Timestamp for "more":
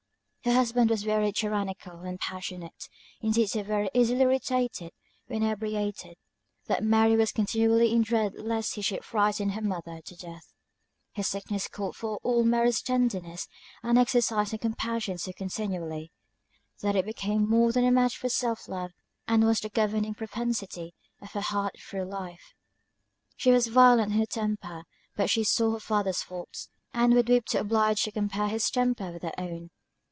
17.47-17.71